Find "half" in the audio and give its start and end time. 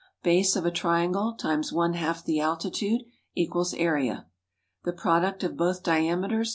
1.93-2.23